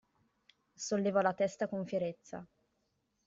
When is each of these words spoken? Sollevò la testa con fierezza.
Sollevò 0.85 1.21
la 1.21 1.35
testa 1.35 1.67
con 1.67 1.85
fierezza. 1.85 2.43